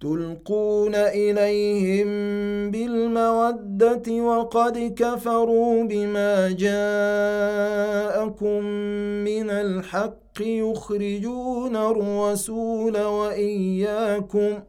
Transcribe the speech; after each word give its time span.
تلقون 0.00 0.94
إليهم 0.94 2.06
بالمودة 2.70 4.12
وقد 4.12 4.94
كفروا 4.96 5.84
بما 5.84 6.50
جاءكم 6.50 8.14
من 9.24 9.50
الحق 9.50 10.40
يخرجون 10.40 11.76
الرسول 11.76 12.98
وإياكم 13.02 14.62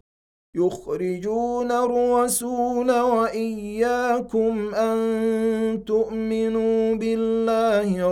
يخرجون 0.55 1.71
الرسول 1.71 2.91
وإياكم 2.91 4.75
أن 4.75 5.83
تؤمنوا 5.85 6.95
بالله 6.95 8.11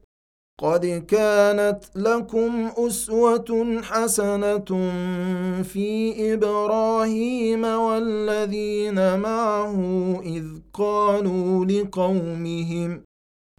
قد 0.61 0.85
كانت 1.07 1.79
لكم 1.95 2.69
أسوة 2.77 3.81
حسنة 3.83 4.91
في 5.63 6.13
إبراهيم 6.33 7.63
والذين 7.65 9.19
معه 9.19 9.75
إذ 10.25 10.45
قالوا 10.73 11.65
لقومهم 11.65 13.01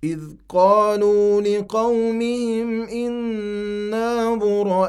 إذ 0.04 0.20
قالوا 0.48 1.40
لقومهم 1.40 2.82
إنا 2.82 4.34
براء 4.34 4.82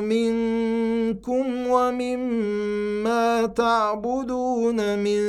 منكم 0.00 1.66
ومما 1.66 3.46
تعبدون 3.46 4.98
من 4.98 5.20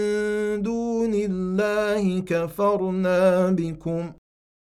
دون 0.62 1.14
الله 1.14 2.20
كفرنا 2.20 3.50
بكم. 3.52 4.12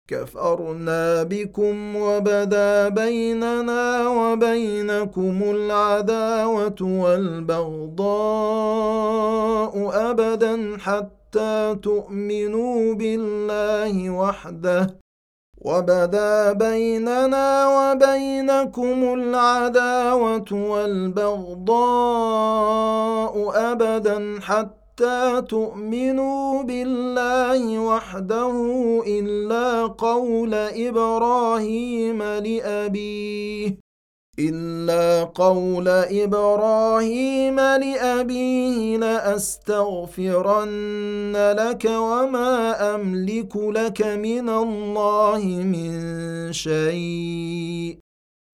كفرنا 0.09 1.23
بكم 1.23 1.97
وبدا 1.97 2.89
بيننا 2.89 4.09
وبينكم 4.09 5.43
العداوة 5.43 6.77
والبغضاء 6.83 8.11
أبدا 10.11 10.77
حتى 10.79 11.77
تؤمنوا 11.83 12.95
بالله 12.95 14.11
وحده. 14.11 14.99
وبدا 15.59 16.53
بيننا 16.53 17.67
وبينكم 17.77 19.15
العداوة 19.15 20.53
والبغضاء 20.53 21.73
أبدا 23.73 24.41
حتى 24.41 24.76
تؤمنوا 25.41 26.63
بالله 26.63 27.79
وحده 27.79 28.53
إلا 29.07 29.87
قول 29.87 30.55
إبراهيم 30.55 32.23
لأبيه 32.23 33.87
إلا 34.39 35.25
قول 35.25 35.89
إبراهيم 35.89 37.61
لأبيه 37.61 38.97
لأستغفرن 38.97 40.57
لك 41.59 41.85
وما 41.85 42.95
أملك 42.95 43.57
لك 43.57 44.03
من 44.03 44.49
الله 44.49 45.45
من 45.45 45.93
شيء. 46.53 48.06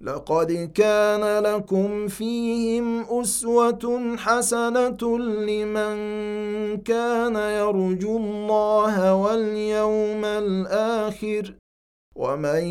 لقد 0.00 0.70
كان 0.74 1.42
لكم 1.44 2.08
فيهم 2.08 3.20
أسوة 3.20 4.16
حسنة 4.16 5.18
لمن 5.18 5.96
كان 6.76 7.36
يرجو 7.36 8.16
الله 8.16 9.14
واليوم 9.14 10.24
الآخر 10.24 11.54
ومن 12.16 12.64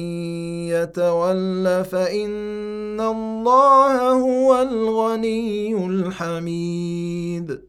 يتول 0.74 1.86
فإن 1.86 3.02
الله 3.02 4.12
هو 4.12 4.62
الغني 4.62 5.86
الحميد. 5.86 7.69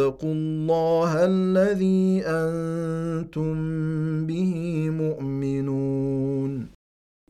الله 0.00 1.24
الذي 1.24 2.22
أنتم 2.26 3.56
به 4.26 4.54
مؤمنون. 4.90 6.78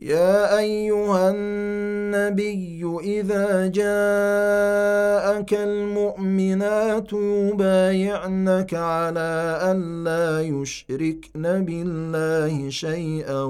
يا 0.01 0.59
أيها 0.59 1.31
النبي 1.31 2.97
إذا 3.03 3.67
جاءك 3.67 5.53
المؤمنات 5.53 7.13
يبايعنك 7.13 8.73
على 8.73 9.59
الا 9.71 10.41
يشركن 10.41 11.65
بالله 11.65 12.69
شيئا 12.69 13.43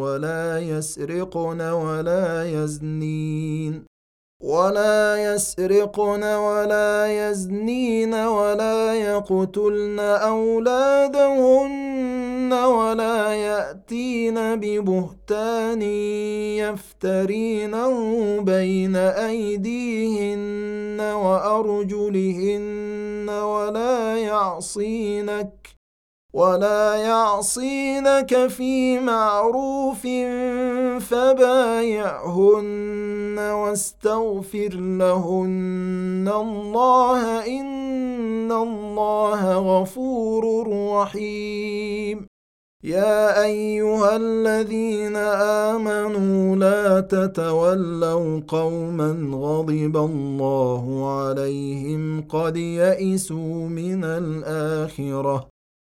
ولا 0.00 0.58
يسرقن 0.58 1.60
ولا 1.60 2.44
يزنين. 2.44 3.91
ولا 4.42 5.34
يسرقن 5.34 6.24
ولا 6.24 7.06
يزنين 7.06 8.14
ولا 8.14 8.94
يقتلن 8.94 10.00
أولادهن 10.00 11.82
ولا 12.52 13.34
يأتين 13.34 14.34
ببهتان 14.56 15.82
يفترينه 16.62 17.94
بين 18.40 18.96
أيديهن 18.96 21.00
وأرجلهن 21.00 23.28
ولا 23.30 24.18
يعصينك 24.18 25.61
ولا 26.32 26.94
يعصينك 26.94 28.46
في 28.48 28.98
معروف 28.98 30.02
فبايعهن 31.04 32.72
واستغفر 33.38 34.74
لهن 34.74 36.32
الله 36.34 37.46
ان 37.46 38.52
الله 38.52 39.56
غفور 39.56 40.68
رحيم. 40.92 42.26
يا 42.84 43.44
ايها 43.44 44.16
الذين 44.16 45.16
امنوا 45.76 46.56
لا 46.56 47.00
تتولوا 47.00 48.40
قوما 48.48 49.30
غضب 49.32 49.96
الله 49.96 51.10
عليهم 51.18 52.24
قد 52.28 52.56
يئسوا 52.56 53.68
من 53.68 54.04
الاخره 54.04 55.51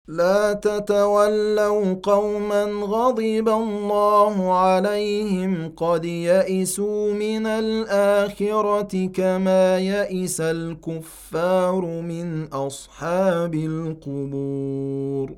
لا 0.09 0.53
تتولوا 0.53 1.95
قوما 2.03 2.65
غضب 2.65 3.49
الله 3.49 4.53
عليهم 4.53 5.73
قد 5.77 6.05
يئسوا 6.05 7.13
من 7.13 7.47
الآخرة 7.47 9.07
كما 9.07 9.79
يئس 9.79 10.41
الكفار 10.41 11.85
من 11.87 12.45
أصحاب 12.53 13.55
القبور. 13.55 15.35